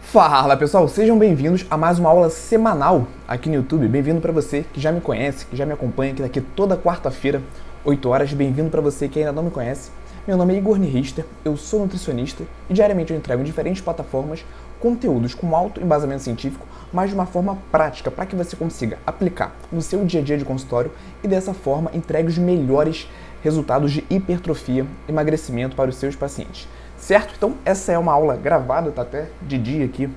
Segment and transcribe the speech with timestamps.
[0.00, 3.86] Fala pessoal, sejam bem-vindos a mais uma aula semanal aqui no YouTube.
[3.86, 7.40] Bem-vindo para você que já me conhece, que já me acompanha aqui daqui toda quarta-feira,
[7.84, 8.32] 8 horas.
[8.32, 9.92] Bem-vindo para você que ainda não me conhece.
[10.26, 14.44] Meu nome é Igor Nirister, eu sou nutricionista e diariamente eu entrego em diferentes plataformas
[14.80, 19.54] conteúdos com alto embasamento científico, mas de uma forma prática para que você consiga aplicar
[19.70, 20.90] no seu dia a dia de consultório
[21.22, 23.08] e dessa forma entregue os melhores
[23.42, 26.68] resultados de hipertrofia, emagrecimento para os seus pacientes.
[26.96, 27.34] Certo?
[27.36, 30.10] Então, essa é uma aula gravada, tá até de dia aqui,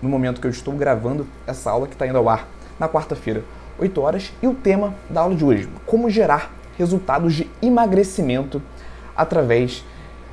[0.00, 2.48] no momento que eu estou gravando essa aula que está indo ao ar
[2.78, 3.44] na quarta-feira,
[3.78, 4.32] 8 horas.
[4.42, 8.62] E o tema da aula de hoje: como gerar resultados de emagrecimento
[9.16, 9.84] através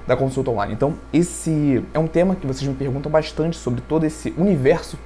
[0.09, 0.73] da consulta online.
[0.73, 4.97] Então, esse é um tema que vocês me perguntam bastante sobre todo esse universo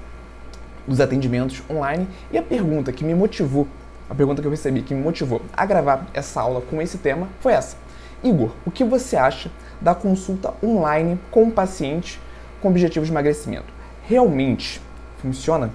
[0.87, 2.07] dos atendimentos online.
[2.31, 3.67] E a pergunta que me motivou,
[4.09, 7.27] a pergunta que eu recebi que me motivou a gravar essa aula com esse tema
[7.41, 7.75] foi essa:
[8.23, 12.17] Igor, o que você acha da consulta online com paciente
[12.61, 13.73] com objetivos de emagrecimento.
[14.07, 14.79] Realmente
[15.17, 15.69] funciona?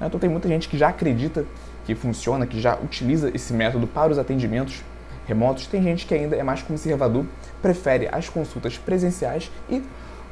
[0.00, 1.44] Então tem muita gente que já acredita
[1.86, 4.82] que funciona, que já utiliza esse método para os atendimentos
[5.28, 5.68] remotos.
[5.68, 7.24] Tem gente que ainda é mais conservador,
[7.62, 9.82] prefere as consultas presenciais e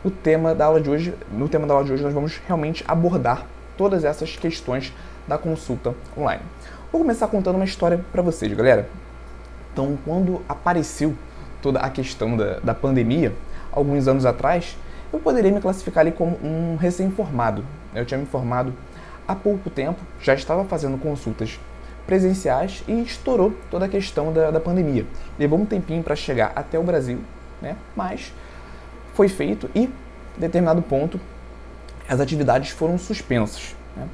[0.04, 2.84] o tema da aula de hoje, no tema da aula de hoje nós vamos realmente
[2.86, 3.44] abordar
[3.76, 4.92] todas essas questões
[5.26, 6.42] da consulta online.
[6.92, 8.88] Vou começar contando uma história para vocês, galera.
[9.72, 11.14] Então, quando apareceu
[11.60, 13.34] toda a questão da, da pandemia,
[13.72, 14.76] alguns anos atrás,
[15.12, 17.64] eu poderia me classificar ali como um recém-formado.
[17.94, 18.72] Eu tinha me formado
[19.26, 21.58] há pouco tempo, já estava fazendo consultas
[22.06, 25.04] presenciais e estourou toda a questão da, da pandemia.
[25.38, 27.18] Levou um tempinho para chegar até o Brasil,
[27.60, 27.76] né?
[27.94, 28.32] mas
[29.14, 29.92] foi feito e, em
[30.36, 31.20] determinado ponto,
[32.08, 33.74] as atividades foram suspensas.
[33.96, 34.06] Né?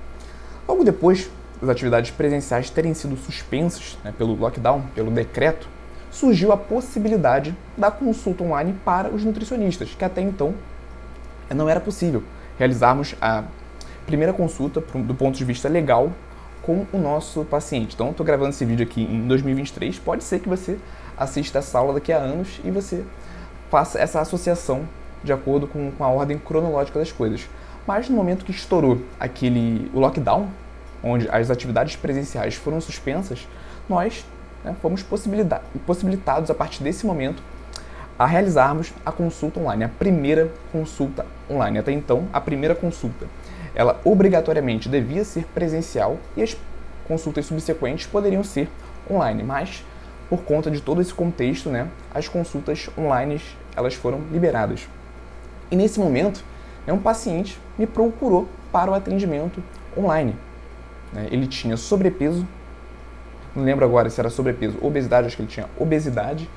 [0.66, 5.68] Logo depois das atividades presenciais terem sido suspensas né, pelo lockdown, pelo decreto,
[6.10, 10.54] surgiu a possibilidade da consulta online para os nutricionistas, que até então
[11.54, 12.22] não era possível
[12.58, 13.44] realizarmos a
[14.06, 16.12] primeira consulta do ponto de vista legal
[16.62, 17.94] com o nosso paciente.
[17.94, 19.98] Então, estou gravando esse vídeo aqui em 2023.
[19.98, 20.78] Pode ser que você
[21.16, 23.04] assista essa aula daqui a anos e você
[23.70, 24.88] faça essa associação
[25.24, 27.48] de acordo com, com a ordem cronológica das coisas.
[27.86, 30.48] Mas no momento que estourou aquele o lockdown,
[31.02, 33.46] onde as atividades presenciais foram suspensas,
[33.88, 34.24] nós
[34.64, 37.42] né, fomos possibilitados a partir desse momento
[38.18, 41.78] a realizarmos a consulta online, a primeira consulta online.
[41.78, 43.26] Até então, a primeira consulta,
[43.74, 46.56] ela obrigatoriamente devia ser presencial e as
[47.06, 48.68] consultas subsequentes poderiam ser
[49.10, 49.84] online, mas
[50.28, 53.40] por conta de todo esse contexto, né, as consultas online
[53.76, 54.88] elas foram liberadas.
[55.70, 56.44] E nesse momento,
[56.86, 59.62] né, um paciente me procurou para o atendimento
[59.96, 60.36] online.
[61.12, 62.46] Né, ele tinha sobrepeso,
[63.54, 66.48] não lembro agora se era sobrepeso, obesidade, acho que ele tinha obesidade,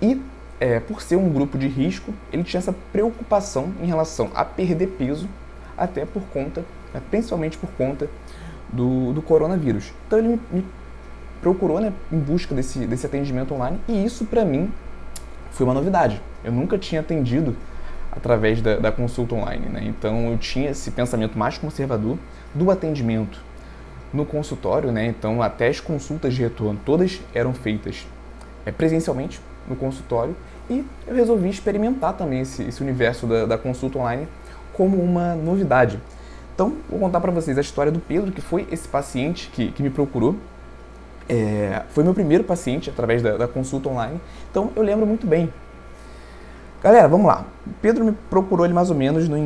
[0.00, 0.20] e
[0.60, 4.88] é, por ser um grupo de risco, ele tinha essa preocupação em relação a perder
[4.98, 5.28] peso,
[5.76, 8.08] até por conta, né, principalmente por conta
[8.72, 9.92] do, do coronavírus.
[10.06, 10.66] Então ele me, me
[11.40, 14.72] procurou né, em busca desse, desse atendimento online, e isso para mim
[15.50, 16.20] foi uma novidade.
[16.42, 17.56] Eu nunca tinha atendido
[18.10, 19.82] através da, da consulta online, né?
[19.84, 22.16] então eu tinha esse pensamento mais conservador
[22.54, 23.40] do atendimento
[24.14, 25.06] no consultório, né?
[25.06, 28.06] Então, até as consultas de retorno, todas eram feitas
[28.64, 30.36] é, presencialmente no consultório
[30.70, 34.28] e eu resolvi experimentar também esse, esse universo da, da, consulta online
[34.76, 36.00] como uma novidade.
[36.54, 39.82] Então, vou contar para vocês a história do Pedro, que foi esse paciente que, que
[39.82, 40.36] me procurou.
[41.28, 44.20] É, foi meu primeiro paciente através da, da consulta online,
[44.50, 45.50] então eu lembro muito bem.
[46.82, 47.46] Galera, vamos lá.
[47.80, 49.38] Pedro me procurou ele mais ou menos, no,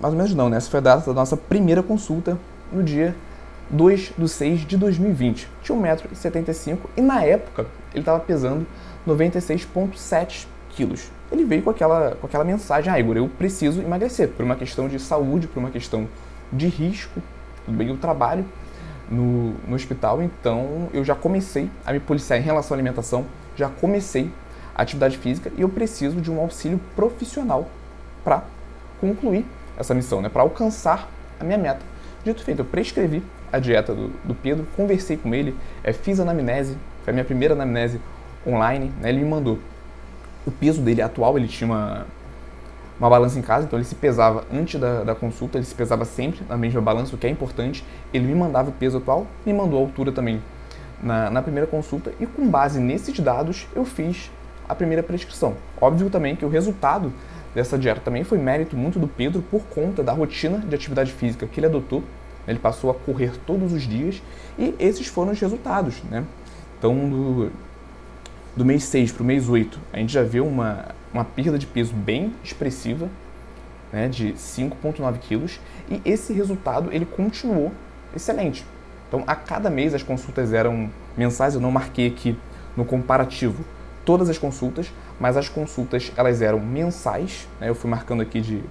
[0.00, 0.56] mais ou menos não, né?
[0.56, 2.38] Essa foi a data da nossa primeira consulta
[2.72, 3.14] no dia
[3.68, 5.46] 2 de 6 de 2020.
[5.62, 8.66] Tinha 1,75m e na época ele estava pesando
[9.06, 10.46] 96,7
[10.76, 11.10] quilos.
[11.32, 14.86] Ele veio com aquela, com aquela mensagem, ah, Igor, eu preciso emagrecer, por uma questão
[14.86, 16.06] de saúde, por uma questão
[16.52, 17.20] de risco,
[17.64, 18.44] tudo bem, eu trabalho
[19.10, 23.24] no, no hospital, então eu já comecei a me policiar em relação à alimentação,
[23.56, 24.30] já comecei
[24.74, 27.68] a atividade física e eu preciso de um auxílio profissional
[28.22, 28.44] para
[29.00, 29.44] concluir
[29.78, 31.08] essa missão, né, para alcançar
[31.40, 31.80] a minha meta.
[32.24, 36.22] Dito feito, eu prescrevi a dieta do, do Pedro, conversei com ele, é, fiz a
[36.22, 38.00] anamnese, foi a minha primeira anamnese
[38.46, 39.58] online, né, ele me mandou
[40.46, 42.06] o peso dele atual, ele tinha uma,
[42.98, 46.04] uma balança em casa, então ele se pesava antes da, da consulta, ele se pesava
[46.04, 47.84] sempre na mesma balança, o que é importante,
[48.14, 50.40] ele me mandava o peso atual, me mandou a altura também
[51.02, 54.30] na, na primeira consulta, e com base nesses dados eu fiz
[54.68, 55.54] a primeira prescrição.
[55.80, 57.12] Óbvio também que o resultado
[57.54, 61.46] dessa dieta também foi mérito muito do Pedro por conta da rotina de atividade física
[61.46, 62.02] que ele adotou
[62.46, 64.22] Ele passou a correr todos os dias
[64.58, 66.02] e esses foram os resultados.
[66.04, 66.24] Né?
[66.78, 67.50] Então, do,
[68.56, 71.66] do mês 6 para o mês 8, a gente já vê uma, uma perda de
[71.66, 73.06] peso bem expressiva,
[73.92, 75.60] né, de 5,9 quilos,
[75.90, 77.70] e esse resultado ele continuou
[78.14, 78.64] excelente.
[79.08, 82.36] Então, a cada mês as consultas eram mensais, eu não marquei aqui
[82.74, 83.62] no comparativo
[84.06, 88.62] todas as consultas, mas as consultas elas eram mensais, né, eu fui marcando aqui de,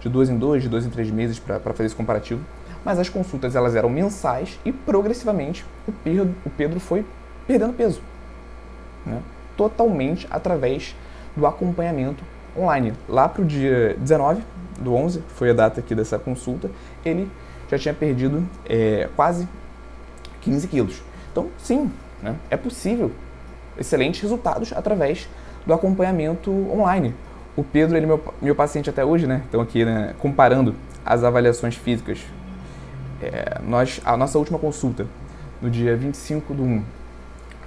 [0.00, 2.40] de dois em dois, de dois em três meses para fazer esse comparativo,
[2.82, 7.04] mas as consultas elas eram mensais e progressivamente o Pedro, o Pedro foi
[7.46, 8.00] perdendo peso,
[9.04, 9.20] né,
[9.56, 10.94] totalmente através
[11.36, 12.22] do acompanhamento
[12.56, 12.92] online.
[13.08, 14.42] Lá para o dia 19
[14.80, 16.70] do 11, foi a data aqui dessa consulta,
[17.04, 17.30] ele
[17.70, 19.48] já tinha perdido é, quase
[20.40, 21.02] 15 quilos.
[21.30, 21.90] Então, sim,
[22.22, 23.10] né, é possível
[23.78, 25.28] excelentes resultados através
[25.66, 27.14] do acompanhamento online.
[27.56, 29.42] O Pedro, ele é meu, meu paciente até hoje, né?
[29.48, 30.74] Então, aqui, né, comparando
[31.04, 32.20] as avaliações físicas,
[33.22, 35.06] é, nós, a nossa última consulta,
[35.60, 36.82] no dia 25 do 1,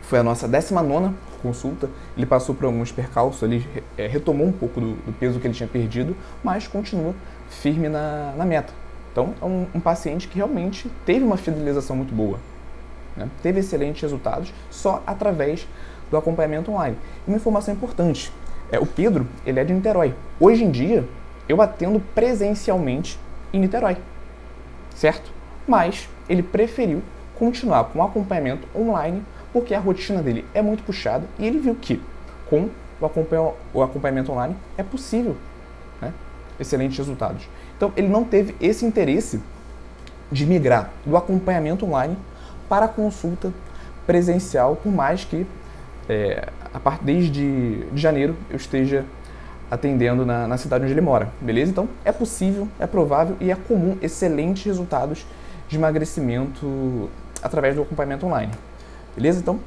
[0.04, 1.90] foi a nossa 19 consulta.
[2.16, 3.68] Ele passou por alguns percalços ali,
[3.98, 7.14] é, retomou um pouco do, do, peso que ele tinha perdido, mas continua
[7.50, 8.74] firme na, na meta.
[9.12, 12.40] Então, é um, um, paciente que realmente teve uma fidelização muito boa.
[13.16, 13.30] Né?
[13.42, 15.68] Teve excelentes resultados só através
[16.10, 16.98] do acompanhamento online.
[17.28, 18.32] E uma informação importante:
[18.72, 20.16] é, o Pedro ele é de Niterói.
[20.40, 21.08] Hoje em dia,
[21.48, 23.20] eu atendo presencialmente
[23.52, 23.98] em Niterói,
[24.96, 25.32] certo?
[25.68, 27.02] Mas ele preferiu
[27.36, 29.24] continuar com o acompanhamento online
[29.54, 32.02] porque a rotina dele é muito puxada e ele viu que
[32.50, 32.70] com
[33.72, 35.38] o acompanhamento online é possível
[36.02, 36.12] né?
[36.60, 37.48] excelentes resultados.
[37.78, 39.40] Então ele não teve esse interesse
[40.32, 42.18] de migrar do acompanhamento online
[42.68, 43.54] para a consulta
[44.08, 45.46] presencial, por mais que
[46.10, 49.06] é, a partir desde de janeiro eu esteja
[49.70, 51.72] atendendo na, na, cidade onde ele mora, beleza?
[51.72, 55.26] Então é possível, é provável e é comum excelentes resultados
[55.68, 57.10] de emagrecimento
[57.42, 58.52] através do acompanhamento online.
[59.16, 59.40] Beleza?
[59.40, 59.60] Então,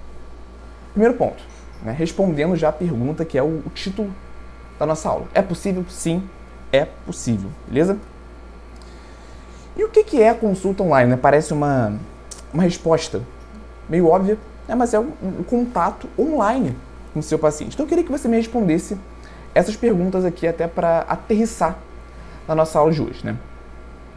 [0.93, 1.43] primeiro ponto,
[1.83, 4.13] né, respondendo já a pergunta que é o, o título
[4.79, 5.27] da nossa aula.
[5.35, 5.85] É possível?
[5.89, 6.29] Sim,
[6.73, 7.51] é possível.
[7.67, 7.99] Beleza?
[9.77, 11.11] E o que, que é a consulta online?
[11.11, 11.17] Né?
[11.17, 11.99] Parece uma,
[12.53, 13.23] uma resposta
[13.89, 14.75] meio óbvia, né?
[14.75, 16.77] mas é um, um contato online
[17.13, 17.75] com o seu paciente.
[17.75, 18.97] Então eu queria que você me respondesse
[19.55, 21.79] essas perguntas aqui até para aterrissar
[22.49, 23.25] na nossa aula de hoje.
[23.25, 23.37] Né?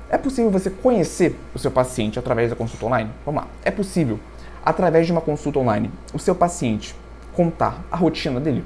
[0.10, 3.12] É possível você conhecer o seu paciente através da consulta online?
[3.26, 3.48] Vamos lá.
[3.64, 4.20] É possível
[4.64, 6.96] através de uma consulta online, o seu paciente
[7.34, 8.66] contar a rotina dele,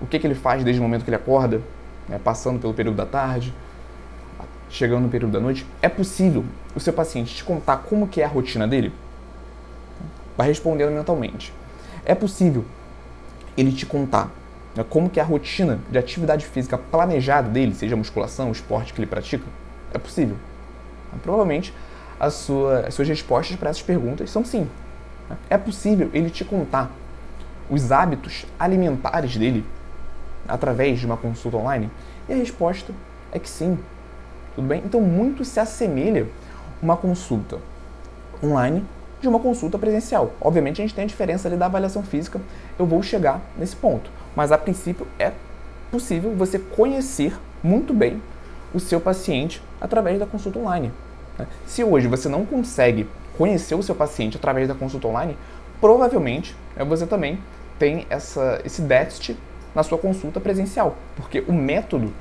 [0.00, 1.60] o que, que ele faz desde o momento que ele acorda,
[2.08, 3.52] né, passando pelo período da tarde,
[4.70, 6.44] chegando no período da noite, é possível
[6.74, 8.92] o seu paciente te contar como que é a rotina dele?
[10.36, 11.52] Vai respondendo mentalmente.
[12.04, 12.64] É possível
[13.56, 14.30] ele te contar
[14.74, 19.00] né, como que é a rotina de atividade física planejada dele, seja musculação, esporte que
[19.00, 19.44] ele pratica?
[19.92, 20.36] É possível.
[21.22, 21.74] Provavelmente
[22.30, 24.68] sua, as suas respostas para essas perguntas são sim.
[25.48, 26.90] É possível ele te contar
[27.68, 29.64] os hábitos alimentares dele
[30.46, 31.90] através de uma consulta online?
[32.28, 32.92] E a resposta
[33.32, 33.78] é que sim.
[34.54, 34.82] Tudo bem?
[34.84, 36.26] Então, muito se assemelha
[36.82, 37.58] uma consulta
[38.42, 38.84] online
[39.20, 40.32] de uma consulta presencial.
[40.40, 42.40] Obviamente, a gente tem a diferença ali da avaliação física,
[42.78, 44.10] eu vou chegar nesse ponto.
[44.34, 45.32] Mas, a princípio, é
[45.90, 48.22] possível você conhecer muito bem
[48.72, 50.92] o seu paciente através da consulta online.
[51.38, 51.46] Né?
[51.66, 53.06] Se hoje você não consegue
[53.38, 55.38] conhecer o seu paciente através da consulta online,
[55.80, 57.38] provavelmente né, você também
[57.78, 59.38] tem essa, esse déficit
[59.72, 62.12] na sua consulta presencial, porque o método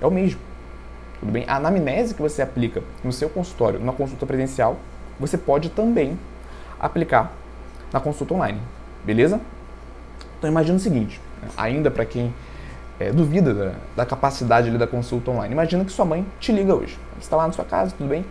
[0.00, 0.40] é o mesmo.
[1.20, 1.44] Tudo bem?
[1.46, 4.78] A anamnese que você aplica no seu consultório, na consulta presencial,
[5.20, 6.18] você pode também
[6.80, 7.30] aplicar
[7.92, 8.60] na consulta online.
[9.04, 9.38] Beleza?
[10.38, 11.20] Então imagina o seguinte,
[11.54, 12.34] ainda para quem
[12.98, 16.74] é, duvida da, da capacidade ali, da consulta online, imagina que sua mãe te liga
[16.74, 16.98] hoje.
[17.16, 18.24] Você está lá na sua casa, tudo bem?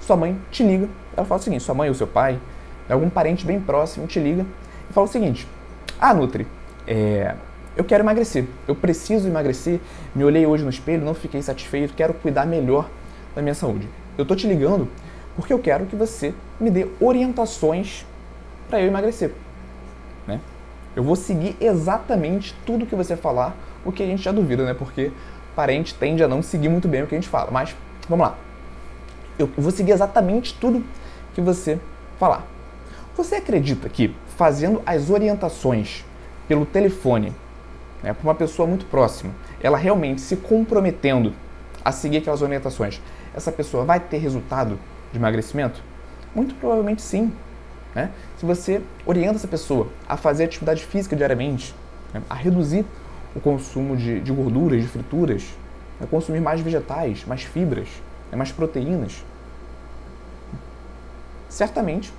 [0.00, 2.38] Sua mãe te liga ela fala o seguinte: sua mãe ou seu pai,
[2.88, 4.44] algum parente bem próximo, te liga
[4.88, 5.48] e fala o seguinte:
[6.00, 6.46] Ah, Nutri,
[6.86, 7.34] é,
[7.76, 9.80] eu quero emagrecer, eu preciso emagrecer,
[10.14, 12.88] me olhei hoje no espelho, não fiquei satisfeito, quero cuidar melhor
[13.34, 13.88] da minha saúde.
[14.16, 14.88] Eu tô te ligando
[15.36, 18.06] porque eu quero que você me dê orientações
[18.68, 19.32] para eu emagrecer.
[20.26, 20.40] Né?
[20.94, 24.74] Eu vou seguir exatamente tudo que você falar, o que a gente já duvida, né?
[24.74, 25.10] Porque
[25.56, 27.50] parente tende a não seguir muito bem o que a gente fala.
[27.50, 27.74] Mas
[28.08, 28.36] vamos lá.
[29.38, 30.84] Eu vou seguir exatamente tudo
[31.34, 31.78] que você
[32.18, 32.46] falar.
[33.16, 36.04] Você acredita que fazendo as orientações
[36.48, 37.32] pelo telefone
[38.02, 41.32] né, para uma pessoa muito próxima, ela realmente se comprometendo
[41.84, 43.00] a seguir aquelas orientações,
[43.34, 44.78] essa pessoa vai ter resultado
[45.12, 45.82] de emagrecimento?
[46.34, 47.32] Muito provavelmente sim.
[47.94, 48.10] Né?
[48.38, 51.74] Se você orienta essa pessoa a fazer atividade física diariamente,
[52.12, 52.84] né, a reduzir
[53.34, 55.44] o consumo de, de gorduras, de frituras,
[56.00, 57.88] a consumir mais vegetais, mais fibras,
[58.30, 59.24] né, mais proteínas,
[61.54, 62.12] certamente,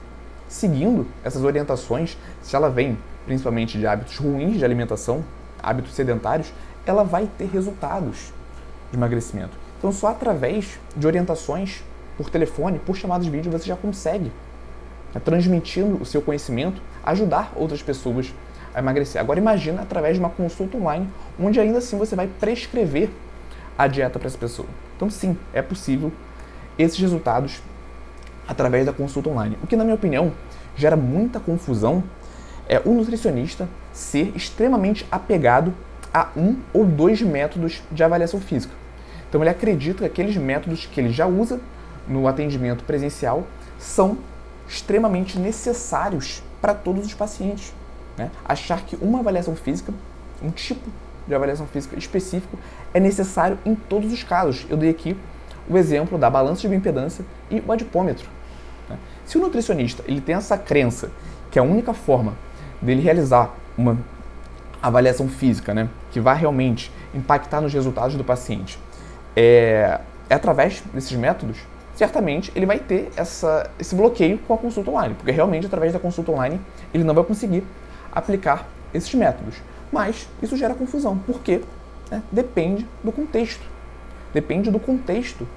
[0.47, 5.23] seguindo essas orientações, se ela vem principalmente de hábitos ruins de alimentação,
[5.61, 6.53] hábitos sedentários,
[6.85, 8.31] ela vai ter resultados
[8.91, 9.57] de emagrecimento.
[9.77, 11.83] Então, só através de orientações
[12.17, 14.31] por telefone, por chamadas de vídeo, você já consegue,
[15.13, 18.33] né, transmitindo o seu conhecimento, ajudar outras pessoas
[18.73, 19.19] a emagrecer.
[19.19, 23.09] Agora, imagina através de uma consulta online, onde ainda assim você vai prescrever
[23.77, 24.67] a dieta para essa pessoa.
[24.95, 26.11] Então, sim, é possível
[26.77, 27.61] esses resultados
[28.47, 29.57] através da consulta online.
[29.63, 30.31] O que, na minha opinião,
[30.75, 32.03] gera muita confusão
[32.67, 35.73] é o nutricionista ser extremamente apegado
[36.13, 38.73] a um ou dois métodos de avaliação física.
[39.27, 41.59] Então ele acredita que aqueles métodos que ele já usa
[42.07, 43.45] no atendimento presencial
[43.77, 44.17] são
[44.67, 47.73] extremamente necessários para todos os pacientes.
[48.17, 48.31] Né?
[48.45, 49.93] Achar que uma avaliação física,
[50.41, 50.89] um tipo
[51.27, 52.57] de avaliação física específico,
[52.93, 54.65] é necessário em todos os casos.
[54.69, 55.17] Eu dei aqui
[55.67, 58.29] o exemplo da balança de bioimpedância e o adipômetro.
[59.25, 61.09] Se o nutricionista ele tem essa crença
[61.51, 62.33] que a única forma
[62.81, 63.97] dele realizar uma
[64.81, 68.77] avaliação física, né, que vai realmente impactar nos resultados do paciente,
[69.35, 71.57] é, é através desses métodos,
[71.95, 75.99] certamente ele vai ter essa, esse bloqueio com a consulta online, porque realmente através da
[75.99, 76.59] consulta online
[76.93, 77.63] ele não vai conseguir
[78.11, 79.55] aplicar esses métodos.
[79.91, 81.61] Mas isso gera confusão, porque
[82.11, 83.63] né, depende do contexto.
[84.33, 85.47] Depende do contexto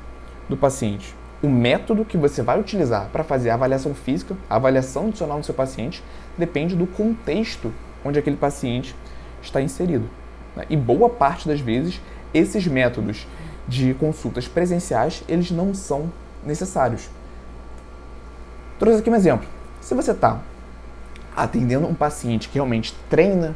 [0.49, 1.15] do paciente.
[1.43, 5.47] O método que você vai utilizar para fazer a avaliação física, a avaliação adicional do
[5.47, 6.03] seu paciente,
[6.37, 7.73] depende do contexto
[8.05, 8.95] onde aquele paciente
[9.41, 10.09] está inserido.
[10.57, 10.65] Né?
[10.69, 12.01] E boa parte das vezes,
[12.35, 13.27] esses métodos
[13.69, 16.11] de consultas presenciais, eles não são
[16.45, 17.09] necessários.
[18.79, 19.47] Trouxe aqui um exemplo.
[19.81, 20.41] Se você está
[21.37, 23.55] atendendo um paciente que realmente treina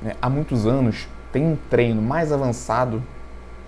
[0.00, 3.02] né, há muitos anos, tem um treino mais avançado,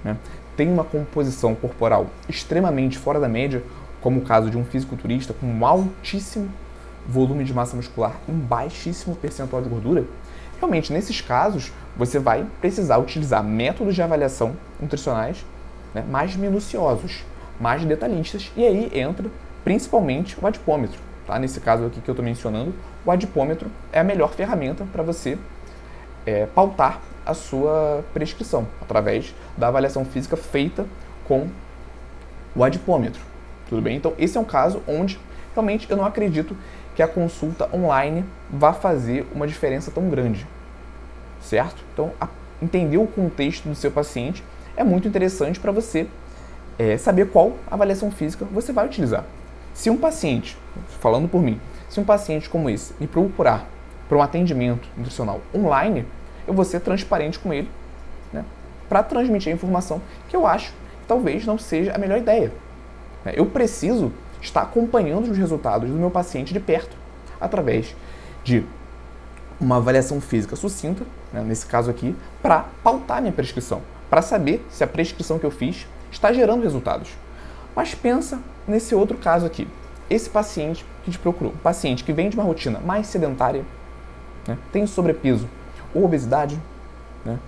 [0.03, 0.17] né,
[0.57, 3.63] tem uma composição corporal extremamente fora da média,
[4.01, 6.49] como o caso de um fisiculturista com um altíssimo
[7.09, 10.05] volume de massa muscular e um baixíssimo percentual de gordura,
[10.59, 15.45] realmente nesses casos você vai precisar utilizar métodos de avaliação nutricionais
[15.95, 17.25] né, mais minuciosos,
[17.61, 19.31] mais detalhistas, e aí entra
[19.65, 21.01] principalmente o adipômetro.
[21.27, 21.39] Tá?
[21.39, 25.39] Nesse caso aqui que eu estou mencionando, o adipômetro é a melhor ferramenta para você
[26.27, 30.85] é, pautar a sua prescrição através da avaliação física feita
[31.25, 31.49] com
[32.55, 33.21] o adipômetro.
[33.69, 33.97] Tudo bem?
[33.97, 35.19] Então, esse é um caso onde
[35.55, 36.57] realmente eu não acredito
[36.95, 40.47] que a consulta online vá fazer uma diferença tão grande.
[41.41, 41.83] Certo?
[41.93, 42.29] Então, a,
[42.63, 44.43] entender o contexto do seu paciente
[44.77, 46.07] é muito interessante para você
[46.79, 49.25] é, saber qual avaliação física você vai utilizar.
[49.75, 50.57] Se um paciente,
[51.01, 53.69] falando por mim, se um paciente como esse me procurar
[54.09, 56.07] para um atendimento nutricional online,
[56.47, 57.69] eu vou ser transparente com ele,
[58.33, 58.45] né,
[58.89, 62.53] para transmitir a informação que eu acho que talvez não seja a melhor ideia.
[63.35, 66.97] Eu preciso estar acompanhando os resultados do meu paciente de perto,
[67.41, 67.97] através
[68.45, 68.65] de
[69.61, 74.85] uma avaliação física sucinta, né, nesse caso aqui, para pautar minha prescrição, para saber se
[74.85, 77.11] a prescrição que eu fiz está gerando resultados.
[77.75, 79.67] Mas pensa nesse outro caso aqui.
[80.09, 83.65] Esse paciente que te procurou, um paciente que vem de uma rotina mais sedentária,
[84.47, 85.49] né, tem sobrepeso,
[85.95, 86.59] ou obesidade,
[87.25, 87.39] né?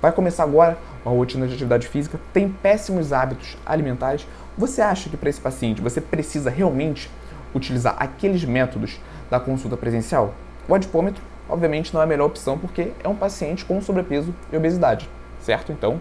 [0.00, 5.16] vai começar agora uma rotina de atividade física, tem péssimos hábitos alimentares, você acha que
[5.16, 7.10] para esse paciente você precisa realmente
[7.54, 10.34] utilizar aqueles métodos da consulta presencial?
[10.68, 14.56] O adipômetro, obviamente, não é a melhor opção porque é um paciente com sobrepeso e
[14.56, 15.08] obesidade,
[15.40, 15.72] certo?
[15.72, 16.00] Então,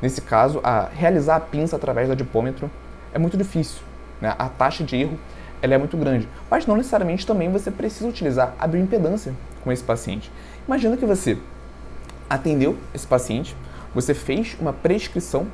[0.00, 2.70] nesse caso, a realizar a pinça através do adipômetro
[3.12, 3.82] é muito difícil,
[4.20, 4.34] né?
[4.38, 5.18] a taxa de erro
[5.62, 9.82] ela é muito grande, mas não necessariamente também você precisa utilizar a bioimpedância com esse
[9.82, 10.30] paciente.
[10.66, 11.36] Imagina que você
[12.28, 13.56] atendeu esse paciente,
[13.94, 15.46] você fez uma prescrição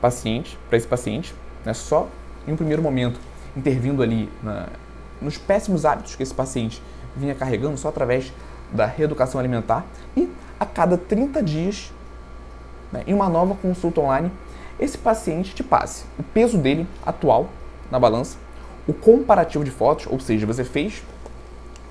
[0.00, 1.34] paciente para esse paciente,
[1.64, 2.08] né, só
[2.46, 3.18] em um primeiro momento
[3.56, 4.66] intervindo ali na,
[5.20, 6.82] nos péssimos hábitos que esse paciente
[7.16, 8.32] vinha carregando só através
[8.72, 9.84] da reeducação alimentar
[10.16, 11.92] e a cada 30 dias,
[12.92, 14.30] né, em uma nova consulta online,
[14.78, 17.48] esse paciente te passe o peso dele atual
[17.90, 18.36] na balança,
[18.86, 21.02] o comparativo de fotos, ou seja, você fez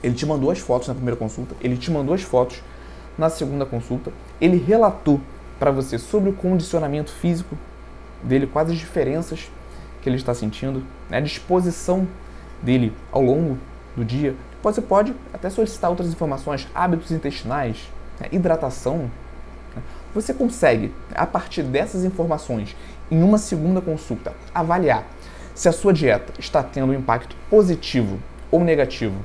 [0.06, 2.62] ele te mandou as fotos na primeira consulta, ele te mandou as fotos
[3.18, 5.20] na segunda consulta, ele relatou
[5.58, 7.58] para você sobre o condicionamento físico
[8.22, 9.50] dele, quais as diferenças
[10.04, 12.08] que ele está sentindo, né, a disposição
[12.62, 13.58] dele ao longo
[13.96, 14.36] do dia.
[14.62, 19.10] Você pode até solicitar outras informações, hábitos intestinais, né, hidratação.
[19.75, 19.82] Né.
[20.14, 22.75] Você consegue, a partir dessas informações,
[23.10, 25.04] em uma segunda consulta, avaliar
[25.56, 28.20] se a sua dieta está tendo um impacto positivo
[28.52, 29.16] ou negativo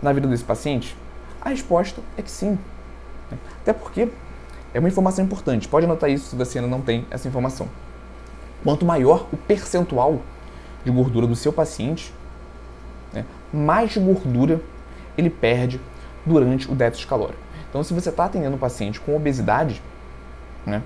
[0.00, 0.96] na vida desse paciente?
[1.40, 2.58] A resposta é que sim.
[3.62, 4.08] Até porque
[4.74, 5.66] é uma informação importante.
[5.66, 7.68] Pode anotar isso se você ainda não tem essa informação.
[8.62, 10.20] Quanto maior o percentual
[10.84, 12.12] de gordura do seu paciente,
[13.52, 14.60] mais gordura
[15.16, 15.80] ele perde
[16.24, 17.40] durante o déficit calórico.
[17.68, 19.80] Então, se você está atendendo um paciente com obesidade,
[20.66, 20.82] né,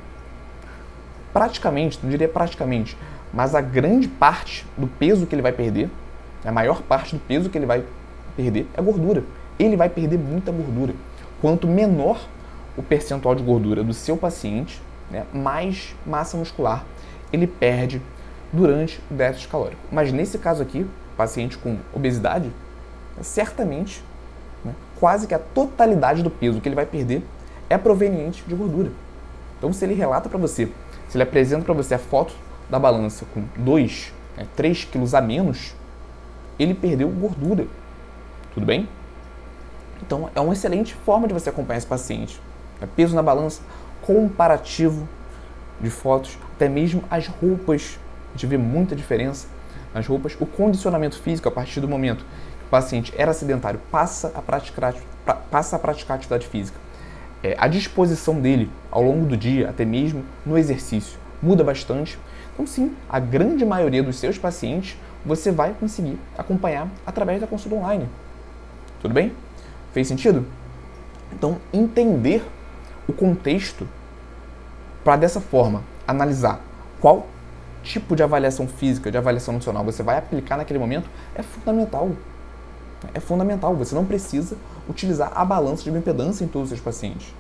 [1.33, 2.97] praticamente, não diria praticamente,
[3.33, 5.91] mas a grande parte do peso que ele vai perder,
[6.45, 7.85] a maior parte do peso que ele vai
[8.37, 9.25] perder é gordura.
[9.59, 10.95] Ele vai perder muita gordura.
[11.41, 12.27] Quanto menor
[12.77, 16.85] o percentual de gordura do seu paciente, né, mais massa muscular
[17.33, 18.03] ele perde
[18.53, 19.81] durante o déficit calórico.
[19.91, 22.51] Mas nesse caso aqui, paciente com obesidade,
[23.21, 24.03] certamente,
[24.65, 27.25] né, quase que a totalidade do peso que ele vai perder
[27.69, 28.91] é proveniente de gordura.
[29.59, 30.67] Então, se ele relata para você,
[31.09, 32.35] se ele apresenta para você a foto
[32.71, 35.75] da balança com 2, né, 3 quilos a menos,
[36.59, 37.67] ele perdeu gordura.
[38.55, 38.89] Tudo bem?
[40.03, 42.41] Então, é uma excelente forma de você acompanhar esse paciente.
[42.81, 43.61] É peso na balança,
[44.03, 45.09] comparativo
[45.81, 47.99] de fotos, até mesmo as roupas.
[48.29, 49.47] A gente vê muita diferença
[49.95, 50.37] nas roupas.
[50.41, 54.95] O condicionamento físico, a partir do momento que o paciente era sedentário, passa a praticar,
[55.51, 56.79] passa a praticar atividade física.
[57.43, 62.19] É, a disposição dele ao longo do dia, até mesmo no exercício, muda bastante.
[62.61, 67.75] Então, sim, a grande maioria dos seus pacientes você vai conseguir acompanhar através da consulta
[67.75, 68.07] online.
[69.01, 69.33] Tudo bem?
[69.95, 70.45] Fez sentido?
[71.33, 72.45] Então, entender
[73.09, 73.89] o contexto
[75.03, 76.61] para dessa forma analisar
[77.01, 77.29] qual
[77.83, 82.11] tipo de avaliação física, de avaliação nutricional você vai aplicar naquele momento é fundamental.
[83.15, 83.75] É fundamental.
[83.77, 87.35] Você não precisa utilizar a balança de bioimpedância em todos os seus pacientes.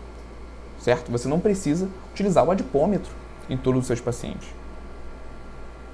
[0.79, 1.12] Certo?
[1.12, 3.12] Você não precisa utilizar o adipômetro
[3.50, 4.60] em todos os seus pacientes.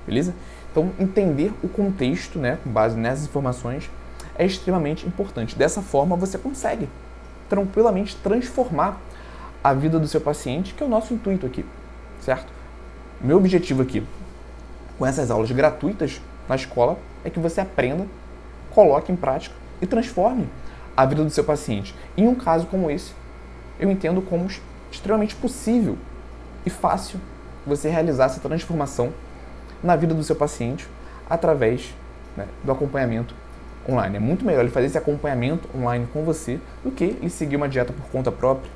[0.07, 0.35] Beleza?
[0.71, 3.91] Então, entender o contexto, né, com base nessas informações,
[4.39, 5.57] é extremamente importante.
[5.57, 6.89] Dessa forma, você consegue
[7.49, 9.01] tranquilamente transformar
[9.65, 11.65] a vida do seu paciente, que é o nosso intuito aqui,
[12.21, 12.53] certo?
[13.21, 14.07] Meu objetivo aqui,
[14.99, 18.07] com essas aulas gratuitas na escola, é que você aprenda,
[18.71, 20.49] coloque em prática e transforme
[20.97, 21.95] a vida do seu paciente.
[22.17, 23.13] Em um caso como esse,
[23.79, 24.47] eu entendo como
[24.91, 25.99] extremamente possível
[26.65, 27.21] e fácil
[27.67, 29.13] você realizar essa transformação
[29.83, 30.89] na vida do seu paciente
[31.29, 31.95] através
[32.37, 33.35] né, do acompanhamento
[33.89, 34.17] online.
[34.17, 37.69] É muito melhor ele fazer esse acompanhamento online com você do que ele seguir uma
[37.69, 38.71] dieta por conta própria,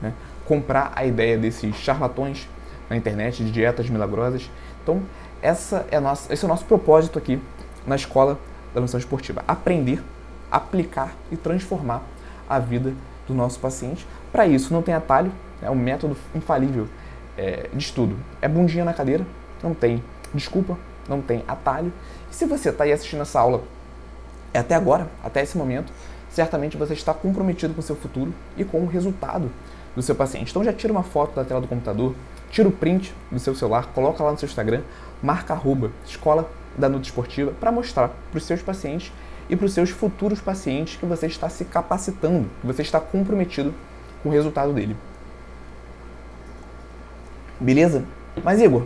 [0.00, 0.12] né?
[0.44, 2.48] comprar a ideia desses charlatões
[2.88, 4.50] na internet de dietas milagrosas.
[4.82, 5.02] Então,
[5.42, 7.40] essa é nossa, esse é o nosso propósito aqui
[7.86, 8.38] na escola
[8.74, 10.02] da nutrição esportiva: aprender,
[10.50, 12.02] aplicar e transformar
[12.48, 12.94] a vida
[13.26, 14.06] do nosso paciente.
[14.32, 16.88] Para isso, não tem atalho, é um método infalível
[17.36, 18.16] é, de estudo.
[18.40, 19.26] É bundinha na cadeira,
[19.62, 20.02] não tem
[20.34, 21.92] desculpa, não tem atalho.
[22.30, 23.62] E se você está aí assistindo essa aula
[24.54, 25.92] até agora, até esse momento,
[26.30, 29.50] certamente você está comprometido com o seu futuro e com o resultado
[29.94, 30.50] do seu paciente.
[30.50, 32.14] Então já tira uma foto da tela do computador,
[32.50, 34.82] tira o print do seu celular, coloca lá no seu Instagram,
[35.22, 39.12] marca arroba Escola da Nutra Esportiva para mostrar para os seus pacientes
[39.48, 43.72] e para os seus futuros pacientes que você está se capacitando, que você está comprometido
[44.22, 44.96] com o resultado dele.
[47.58, 48.04] Beleza?
[48.44, 48.84] Mas Igor,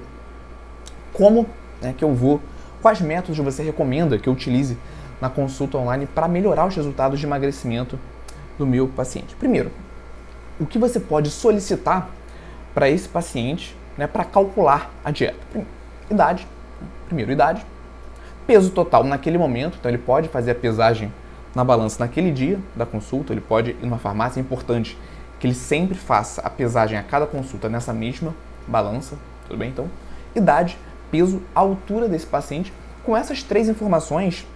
[1.21, 1.47] como
[1.83, 2.41] né, que eu vou,
[2.81, 4.79] quais métodos você recomenda que eu utilize
[5.21, 7.99] na consulta online para melhorar os resultados de emagrecimento
[8.57, 9.37] do meu paciente?
[9.37, 9.71] Primeiro,
[10.59, 12.09] o que você pode solicitar
[12.73, 15.37] para esse paciente né, para calcular a dieta?
[16.11, 16.49] Idade,
[17.05, 17.67] primeiro, idade,
[18.47, 21.13] peso total naquele momento, então ele pode fazer a pesagem
[21.55, 24.97] na balança naquele dia da consulta, ele pode ir numa farmácia, é importante
[25.39, 28.35] que ele sempre faça a pesagem a cada consulta nessa mesma
[28.67, 29.69] balança, tudo bem?
[29.69, 29.87] Então,
[30.35, 30.79] idade,
[31.11, 32.73] peso, altura desse paciente.
[33.05, 34.47] Com essas três informações,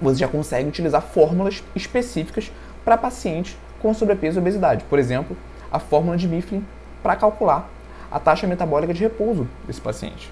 [0.00, 2.50] você já consegue utilizar fórmulas específicas
[2.84, 4.84] para pacientes com sobrepeso e obesidade.
[4.84, 5.36] Por exemplo,
[5.70, 6.64] a fórmula de Mifflin
[7.02, 7.68] para calcular
[8.10, 10.30] a taxa metabólica de repouso desse paciente.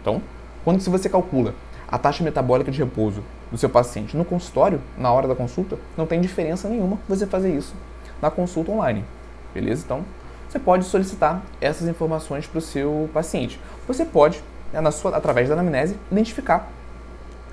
[0.00, 0.22] Então,
[0.64, 1.54] quando se você calcula
[1.88, 6.06] a taxa metabólica de repouso do seu paciente no consultório, na hora da consulta, não
[6.06, 7.74] tem diferença nenhuma você fazer isso
[8.20, 9.04] na consulta online.
[9.52, 9.82] Beleza?
[9.84, 10.04] Então,
[10.48, 13.58] você pode solicitar essas informações para o seu paciente.
[13.86, 14.42] Você pode,
[14.74, 16.68] né, na sua, através da anamnese, identificar,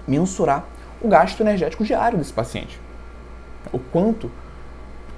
[0.07, 0.65] mensurar
[0.99, 2.79] o gasto energético diário desse paciente.
[3.71, 4.31] O quanto,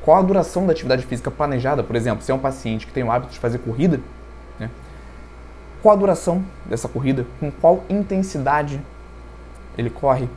[0.01, 3.03] qual a duração da atividade física planejada, por exemplo, se é um paciente que tem
[3.03, 4.01] o hábito de fazer corrida,
[4.59, 4.69] né,
[5.81, 8.81] qual a duração dessa corrida, com qual intensidade
[9.77, 10.27] ele corre,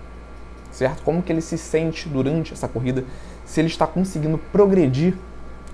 [0.71, 1.03] certo?
[1.03, 3.05] Como que ele se sente durante essa corrida,
[3.45, 5.15] se ele está conseguindo progredir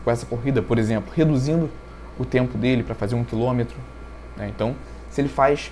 [0.04, 1.70] com essa corrida, por exemplo, reduzindo
[2.18, 3.76] o tempo dele para fazer um quilômetro.
[4.36, 4.48] Né?
[4.48, 4.74] Então,
[5.10, 5.70] se ele faz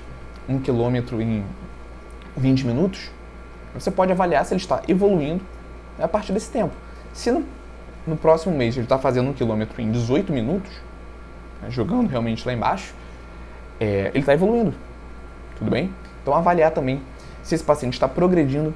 [0.50, 1.44] um quilômetro em
[2.36, 3.10] 20 minutos,
[3.72, 5.42] você pode avaliar se ele está evoluindo
[5.98, 6.74] a partir desse tempo.
[7.12, 7.44] Se no,
[8.06, 10.72] no próximo mês ele está fazendo um quilômetro em 18 minutos,
[11.62, 12.92] né, jogando realmente lá embaixo,
[13.78, 14.74] é, ele está evoluindo.
[15.56, 15.92] Tudo bem?
[16.22, 17.00] Então, avaliar também
[17.42, 18.74] se esse paciente está progredindo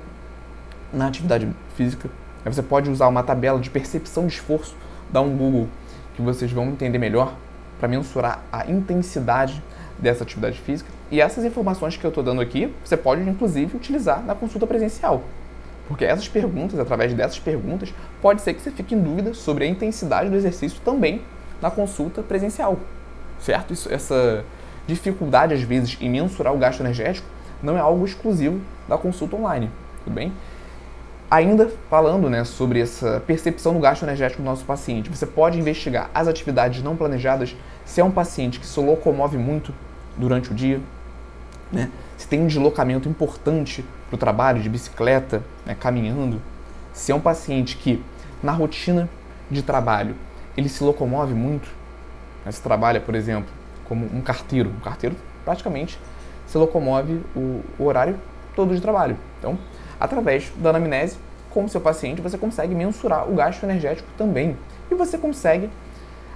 [0.93, 2.09] na atividade física.
[2.45, 4.77] Aí você pode usar uma tabela de percepção de esforço,
[5.11, 5.69] dar um Google
[6.15, 7.35] que vocês vão entender melhor
[7.79, 9.63] para mensurar a intensidade
[9.99, 10.91] dessa atividade física.
[11.11, 15.23] E essas informações que eu estou dando aqui, você pode inclusive utilizar na consulta presencial.
[15.87, 19.67] Porque essas perguntas, através dessas perguntas, pode ser que você fique em dúvida sobre a
[19.67, 21.23] intensidade do exercício também
[21.61, 22.79] na consulta presencial.
[23.39, 23.73] Certo?
[23.73, 24.45] Isso, essa
[24.87, 27.27] dificuldade, às vezes, em mensurar o gasto energético
[27.63, 29.71] não é algo exclusivo da consulta online.
[30.05, 30.33] Tudo bem?
[31.31, 36.11] Ainda falando né, sobre essa percepção do gasto energético do nosso paciente, você pode investigar
[36.15, 39.75] as atividades não planejadas se é um paciente que se locomove muito
[40.17, 40.81] durante o dia,
[41.73, 41.91] né?
[42.17, 46.41] se tem um deslocamento importante para o trabalho de bicicleta, né, caminhando,
[46.93, 48.03] se é um paciente que
[48.43, 49.09] na rotina
[49.51, 50.15] de trabalho
[50.57, 51.69] ele se locomove muito,
[52.45, 53.51] né, se trabalha, por exemplo,
[53.85, 55.99] como um carteiro, um carteiro praticamente
[56.47, 58.19] se locomove o, o horário
[58.55, 59.17] todo de trabalho.
[59.39, 59.59] Então,
[59.99, 61.19] através da anamnese
[61.51, 64.57] com o seu paciente, você consegue mensurar o gasto energético também.
[64.91, 65.71] E você consegue,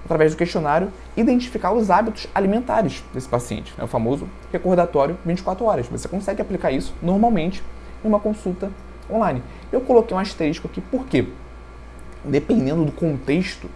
[0.04, 3.84] através do questionário, identificar os hábitos alimentares desse paciente, né?
[3.84, 5.86] o famoso recordatório 24 horas.
[5.88, 7.62] Você consegue aplicar isso normalmente
[8.04, 8.70] em uma consulta
[9.10, 9.42] online.
[9.72, 11.26] Eu coloquei um asterisco aqui, por quê?
[12.24, 13.68] Dependendo do contexto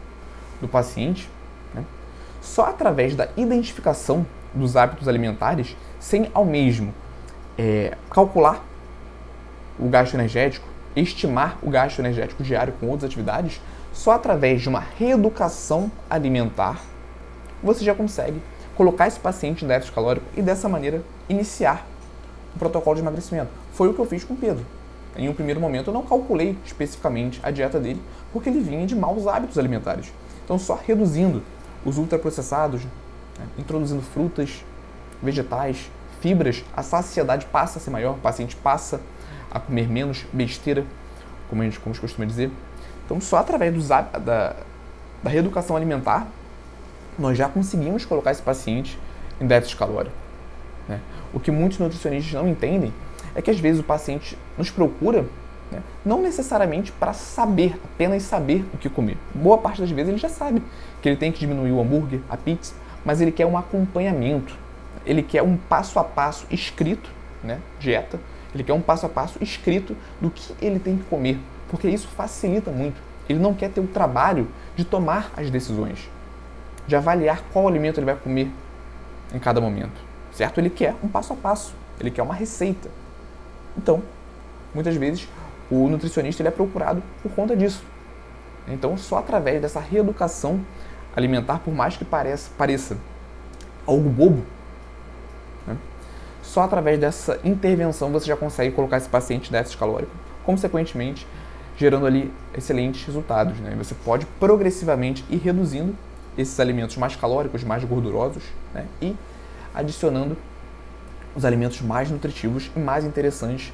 [0.61, 1.28] do paciente,
[1.74, 1.85] né?
[2.40, 6.92] só através da identificação dos hábitos alimentares, sem ao mesmo
[7.56, 8.64] é, calcular
[9.78, 13.61] o gasto energético, estimar o gasto energético diário com outras atividades,
[13.92, 16.81] só através de uma reeducação alimentar
[17.62, 18.42] você já consegue
[18.74, 21.87] colocar esse paciente em déficit calórico e dessa maneira iniciar
[22.55, 23.50] o protocolo de emagrecimento.
[23.72, 24.64] Foi o que eu fiz com o Pedro.
[25.16, 28.02] Em um primeiro momento eu não calculei especificamente a dieta dele
[28.33, 30.12] porque ele vinha de maus hábitos alimentares.
[30.44, 31.42] Então só reduzindo
[31.85, 32.83] os ultraprocessados,
[33.38, 34.64] né, introduzindo frutas,
[35.22, 39.00] vegetais, fibras, a saciedade passa a ser maior, o paciente passa
[39.50, 40.85] a comer menos besteira,
[41.48, 42.50] como a gente, como costuma dizer.
[43.04, 44.02] Então, só através dos, da,
[45.22, 46.26] da reeducação alimentar,
[47.18, 48.98] nós já conseguimos colocar esse paciente
[49.40, 50.14] em déficit calórico.
[50.88, 51.00] Né?
[51.32, 52.92] O que muitos nutricionistas não entendem
[53.34, 55.24] é que às vezes o paciente nos procura
[55.70, 59.16] né, não necessariamente para saber, apenas saber o que comer.
[59.34, 60.62] Boa parte das vezes ele já sabe
[61.00, 64.56] que ele tem que diminuir o hambúrguer, a pizza, mas ele quer um acompanhamento,
[65.04, 67.10] ele quer um passo a passo escrito,
[67.42, 68.20] né, dieta,
[68.54, 71.38] ele quer um passo a passo escrito do que ele tem que comer,
[71.72, 73.00] porque isso facilita muito.
[73.26, 76.06] Ele não quer ter o trabalho de tomar as decisões,
[76.87, 78.52] de avaliar qual alimento ele vai comer
[79.32, 79.98] em cada momento,
[80.32, 80.58] certo?
[80.58, 82.90] Ele quer um passo a passo, ele quer uma receita.
[83.74, 84.02] Então,
[84.74, 85.26] muitas vezes
[85.70, 87.82] o nutricionista ele é procurado por conta disso.
[88.68, 90.61] Então, só através dessa reeducação
[91.16, 92.98] alimentar, por mais que pareça, pareça
[93.87, 94.44] algo bobo,
[96.42, 100.12] só através dessa intervenção você já consegue colocar esse paciente em déficit calórico,
[100.44, 101.26] consequentemente
[101.82, 103.58] gerando ali excelentes resultados.
[103.58, 103.74] Né?
[103.76, 105.94] Você pode progressivamente ir reduzindo
[106.38, 108.86] esses alimentos mais calóricos, mais gordurosos, né?
[109.00, 109.16] e
[109.74, 110.36] adicionando
[111.34, 113.72] os alimentos mais nutritivos e mais interessantes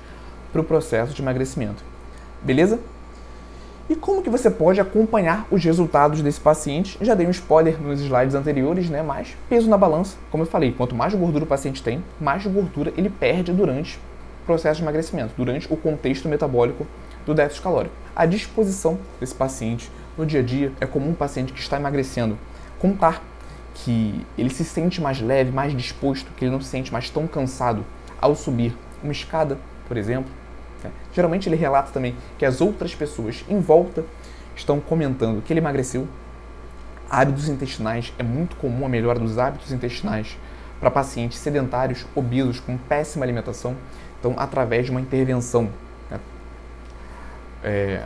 [0.50, 1.84] para o processo de emagrecimento.
[2.42, 2.80] Beleza?
[3.90, 6.96] E como que você pode acompanhar os resultados desse paciente?
[7.00, 9.02] Já dei um spoiler nos slides anteriores, né?
[9.02, 12.92] Mas peso na balança, como eu falei, quanto mais gordura o paciente tem, mais gordura
[12.96, 13.96] ele perde durante
[14.42, 16.86] o processo de emagrecimento, durante o contexto metabólico
[17.28, 17.94] do déficit calórico.
[18.16, 22.38] A disposição desse paciente no dia a dia é comum um paciente que está emagrecendo
[22.78, 23.22] contar
[23.74, 27.26] que ele se sente mais leve, mais disposto, que ele não se sente mais tão
[27.26, 27.84] cansado
[28.20, 30.30] ao subir uma escada, por exemplo,
[30.84, 30.88] é.
[31.12, 34.04] Geralmente ele relata também que as outras pessoas em volta
[34.56, 36.06] estão comentando que ele emagreceu.
[37.10, 40.36] Hábitos intestinais, é muito comum a melhora dos hábitos intestinais
[40.78, 43.76] para pacientes sedentários, obesos, com péssima alimentação.
[44.20, 45.70] Então, através de uma intervenção né,
[47.62, 48.02] é,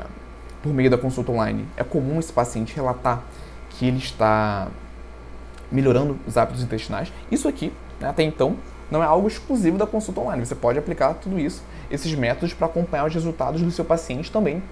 [0.62, 3.22] por meio da consulta online, é comum esse paciente relatar
[3.70, 4.68] que ele está
[5.70, 7.12] melhorando os hábitos intestinais.
[7.30, 8.56] Isso aqui, né, até então,
[8.90, 10.44] não é algo exclusivo da consulta online.
[10.44, 14.62] Você pode aplicar tudo isso esses métodos para acompanhar os resultados do seu paciente também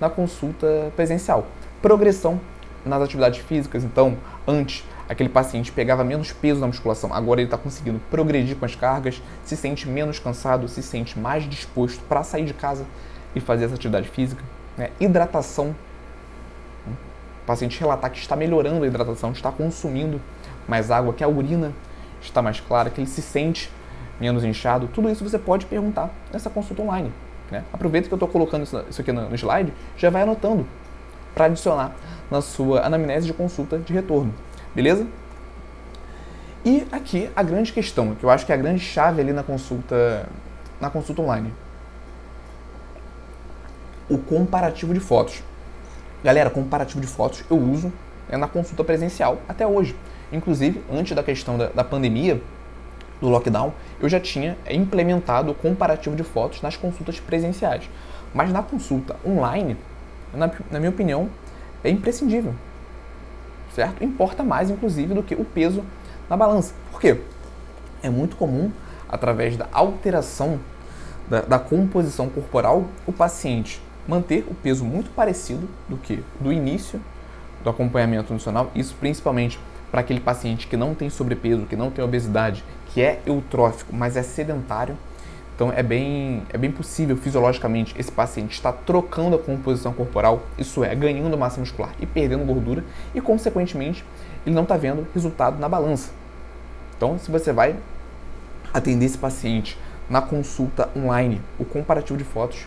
[0.00, 1.46] na consulta presencial.
[1.82, 2.40] Progressão
[2.84, 7.58] nas atividades físicas, então, antes aquele paciente pegava menos peso na musculação, agora ele está
[7.58, 12.44] conseguindo progredir com as cargas, se sente menos cansado, se sente mais disposto para sair
[12.44, 12.84] de casa
[13.36, 14.42] e fazer essa atividade física.
[14.76, 14.90] Né?
[14.98, 15.76] Hidratação.
[17.42, 20.20] O paciente relatar que está melhorando a hidratação, está consumindo
[20.66, 21.72] mais água, que a urina
[22.20, 23.70] está mais clara, que ele se sente
[24.18, 27.12] menos inchado, tudo isso você pode perguntar nessa consulta online.
[27.50, 27.62] Né?
[27.72, 30.66] Aproveita que eu estou colocando isso aqui no slide, já vai anotando
[31.34, 31.94] para adicionar
[32.30, 34.34] na sua anamnese de consulta de retorno,
[34.74, 35.06] beleza?
[36.64, 39.42] E aqui a grande questão, que eu acho que é a grande chave ali na
[39.42, 40.26] consulta,
[40.80, 41.52] na consulta online.
[44.08, 45.42] O comparativo de fotos.
[46.22, 47.92] Galera, comparativo de fotos eu uso
[48.28, 49.94] é na consulta presencial até hoje.
[50.32, 52.40] Inclusive, antes da questão da, da pandemia,
[53.20, 57.88] do lockdown, eu já tinha implementado o comparativo de fotos nas consultas presenciais.
[58.34, 59.76] Mas na consulta online,
[60.34, 61.28] na, na minha opinião,
[61.82, 62.54] é imprescindível.
[63.74, 64.02] Certo?
[64.04, 65.84] Importa mais, inclusive, do que o peso
[66.28, 66.74] na balança.
[66.90, 67.20] Por quê?
[68.02, 68.70] É muito comum,
[69.08, 70.58] através da alteração
[71.28, 77.00] da, da composição corporal, o paciente manter o peso muito parecido do que do início
[77.62, 79.58] do acompanhamento nutricional, isso principalmente
[79.90, 84.16] para aquele paciente que não tem sobrepeso, que não tem obesidade, que é eutrófico, mas
[84.16, 84.96] é sedentário.
[85.54, 90.84] Então é bem, é bem possível fisiologicamente esse paciente estar trocando a composição corporal, isso
[90.84, 94.04] é, ganhando massa muscular e perdendo gordura, e consequentemente
[94.44, 96.10] ele não está vendo resultado na balança.
[96.96, 97.76] Então, se você vai
[98.72, 102.66] atender esse paciente na consulta online, o comparativo de fotos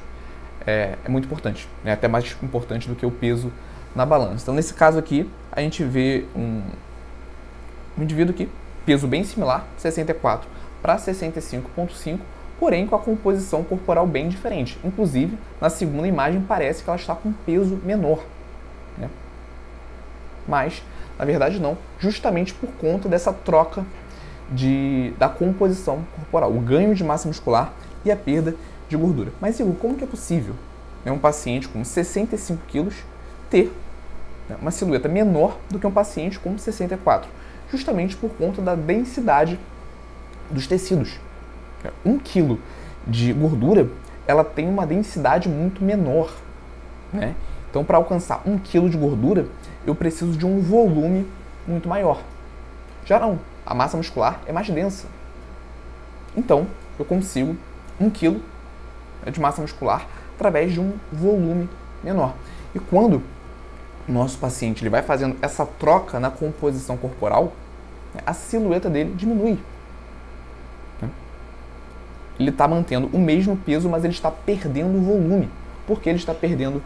[0.69, 3.51] é, é muito importante, é até mais importante do que o peso
[3.95, 4.43] na balança.
[4.43, 6.61] Então, nesse caso aqui, a gente vê um,
[7.97, 8.47] um indivíduo aqui,
[8.85, 10.47] peso bem similar, 64
[10.81, 12.19] para 65,5,
[12.59, 14.77] porém com a composição corporal bem diferente.
[14.83, 18.23] Inclusive, na segunda imagem parece que ela está com peso menor.
[18.97, 19.09] Né?
[20.47, 20.83] Mas,
[21.17, 23.83] na verdade, não, justamente por conta dessa troca
[24.51, 27.73] de, da composição corporal, o ganho de massa muscular
[28.05, 28.55] e a perda
[28.89, 29.31] de gordura.
[29.39, 30.55] Mas, Igor, como que é possível
[31.05, 32.95] né, um paciente com 65 quilos
[33.49, 33.71] ter
[34.49, 37.29] né, uma silhueta menor do que um paciente com 64?
[37.71, 39.59] Justamente por conta da densidade
[40.49, 41.19] dos tecidos.
[42.03, 42.59] Um quilo
[43.07, 43.87] de gordura,
[44.27, 46.33] ela tem uma densidade muito menor.
[47.13, 47.35] Né?
[47.69, 49.45] Então, para alcançar um quilo de gordura,
[49.85, 51.27] eu preciso de um volume
[51.67, 52.21] muito maior.
[53.05, 55.07] Já não, a massa muscular é mais densa.
[56.35, 57.55] Então, eu consigo
[57.99, 58.41] um quilo
[59.31, 61.69] de massa muscular através de um volume
[62.03, 62.33] menor.
[62.73, 63.21] E quando
[64.07, 67.53] o nosso paciente ele vai fazendo essa troca na composição corporal,
[68.25, 69.59] a silhueta dele diminui.
[72.39, 75.49] Ele está mantendo o mesmo peso, mas ele está perdendo volume.
[75.85, 76.81] Porque ele está perdendo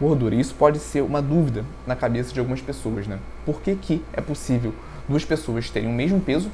[0.00, 0.34] gordura.
[0.34, 3.18] E isso pode ser uma dúvida na cabeça de algumas pessoas, né?
[3.44, 4.72] Por que, que é possível
[5.06, 6.50] duas pessoas terem o mesmo peso,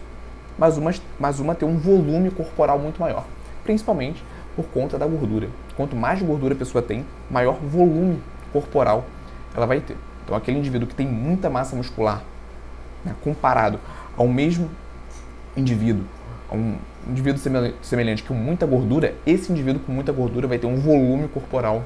[0.59, 3.25] mas uma, mas uma ter um volume corporal muito maior?
[3.63, 4.23] Principalmente
[4.55, 5.49] por conta da gordura.
[5.77, 8.21] Quanto mais gordura a pessoa tem, maior volume
[8.53, 9.05] corporal
[9.55, 9.97] ela vai ter.
[10.25, 12.23] Então, aquele indivíduo que tem muita massa muscular,
[13.05, 13.79] né, comparado
[14.17, 14.71] ao mesmo
[15.57, 16.05] indivíduo,
[16.51, 16.77] a um
[17.09, 17.41] indivíduo
[17.83, 21.85] semelhante com muita gordura, esse indivíduo com muita gordura vai ter um volume corporal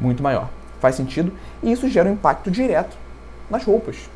[0.00, 0.48] muito maior.
[0.80, 1.32] Faz sentido?
[1.62, 2.96] E isso gera um impacto direto
[3.48, 4.10] nas roupas.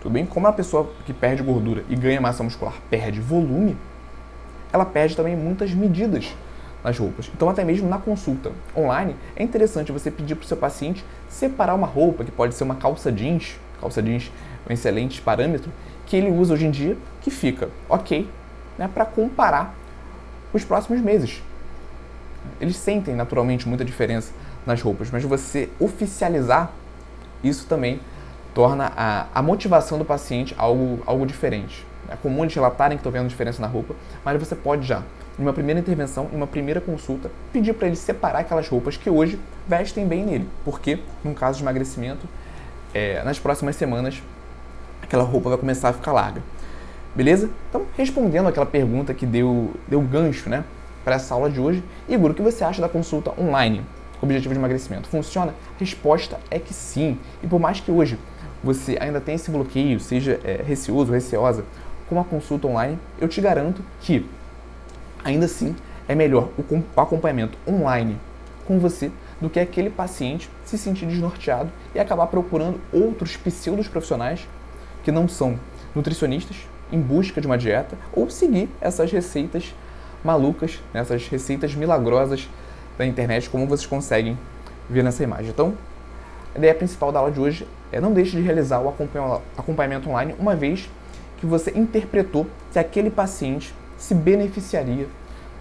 [0.00, 0.26] Tudo bem?
[0.26, 3.76] Como a pessoa que perde gordura e ganha massa muscular perde volume,
[4.72, 6.34] ela perde também muitas medidas
[6.82, 7.30] nas roupas.
[7.34, 11.74] Então, até mesmo na consulta online, é interessante você pedir para o seu paciente separar
[11.74, 14.30] uma roupa, que pode ser uma calça jeans, calça jeans
[14.66, 15.70] é um excelente parâmetro,
[16.06, 18.28] que ele usa hoje em dia, que fica ok,
[18.78, 19.74] né, para comparar
[20.52, 21.42] os próximos meses.
[22.60, 24.32] Eles sentem naturalmente muita diferença
[24.66, 26.70] nas roupas, mas você oficializar
[27.42, 28.00] isso também
[28.54, 31.86] torna a, a motivação do paciente algo, algo diferente.
[32.08, 35.02] É comum eles relatarem que estão vendo diferença na roupa, mas você pode já,
[35.38, 39.08] em uma primeira intervenção, em uma primeira consulta, pedir para ele separar aquelas roupas que
[39.08, 42.26] hoje vestem bem nele, porque, num caso de emagrecimento,
[42.94, 44.22] é, nas próximas semanas,
[45.02, 46.42] aquela roupa vai começar a ficar larga.
[47.14, 47.50] Beleza?
[47.68, 50.64] Então, respondendo aquela pergunta que deu, deu gancho né,
[51.04, 53.82] para essa aula de hoje, Igor, o que você acha da consulta online?
[54.20, 55.08] Objetivo de emagrecimento.
[55.08, 55.52] Funciona?
[55.52, 57.18] A resposta é que sim.
[57.42, 58.18] E por mais que hoje
[58.62, 61.64] você ainda tenha esse bloqueio, seja é, receoso, receosa
[62.08, 64.24] com a consulta online, eu te garanto que
[65.24, 65.74] ainda assim
[66.08, 68.18] é melhor o acompanhamento online
[68.66, 74.46] com você do que aquele paciente se sentir desnorteado e acabar procurando outros pseudos profissionais
[75.02, 75.58] que não são
[75.94, 76.56] nutricionistas
[76.92, 79.74] em busca de uma dieta ou seguir essas receitas
[80.22, 82.48] malucas, né, essas receitas milagrosas
[82.96, 84.38] da internet, como vocês conseguem
[84.88, 85.48] ver nessa imagem.
[85.50, 85.74] Então,
[86.54, 88.94] a ideia principal da aula de hoje é não deixe de realizar o
[89.56, 90.88] acompanhamento online uma vez
[91.38, 95.06] que você interpretou que aquele paciente se beneficiaria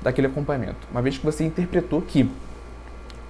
[0.02, 0.88] daquele acompanhamento.
[0.90, 2.30] Uma vez que você interpretou que,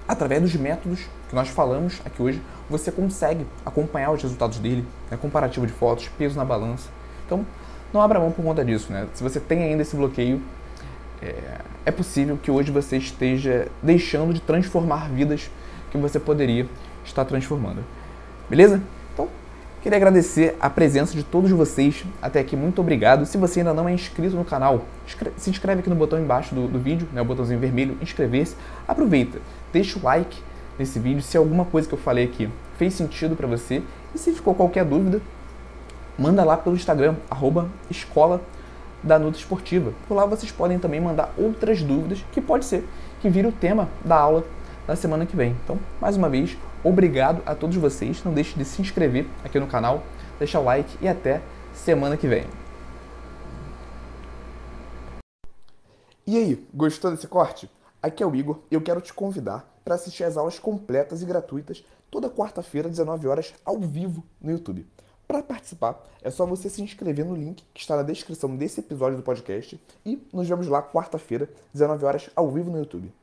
[0.07, 5.17] através dos métodos que nós falamos aqui hoje, você consegue acompanhar os resultados dele, né,
[5.21, 6.89] comparativo de fotos, peso na balança.
[7.25, 7.45] Então,
[7.91, 8.91] não abra mão por conta disso.
[8.91, 9.05] Né?
[9.13, 10.41] Se você tem ainda esse bloqueio,
[11.21, 15.51] é, é possível que hoje você esteja deixando de transformar vidas
[15.91, 16.65] que você poderia
[17.03, 17.83] estar transformando.
[18.49, 18.81] Beleza?
[19.81, 22.55] Queria agradecer a presença de todos vocês até aqui.
[22.55, 23.25] Muito obrigado.
[23.25, 24.85] Se você ainda não é inscrito no canal,
[25.37, 28.55] se inscreve aqui no botão embaixo do, do vídeo, né, o botãozinho vermelho, inscrever-se.
[28.87, 29.39] Aproveita,
[29.73, 30.37] deixa o like
[30.77, 33.81] nesse vídeo, se alguma coisa que eu falei aqui fez sentido para você
[34.13, 35.19] e se ficou qualquer dúvida,
[36.15, 38.39] manda lá pelo Instagram, arroba escola
[39.01, 39.93] da Nuta Esportiva.
[40.07, 42.87] Por lá vocês podem também mandar outras dúvidas que pode ser
[43.19, 44.43] que vire o tema da aula
[44.87, 45.55] na semana que vem.
[45.63, 48.23] Então, mais uma vez, obrigado a todos vocês.
[48.23, 50.03] Não deixe de se inscrever aqui no canal,
[50.37, 51.41] deixar o like e até
[51.73, 52.45] semana que vem.
[56.25, 57.69] E aí, gostou desse corte?
[58.01, 61.25] Aqui é o Igor e eu quero te convidar para assistir às aulas completas e
[61.25, 64.87] gratuitas toda quarta-feira, 19 horas, ao vivo no YouTube.
[65.27, 69.17] Para participar, é só você se inscrever no link que está na descrição desse episódio
[69.17, 73.13] do podcast e nos vemos lá quarta-feira, 19 horas, ao vivo no YouTube.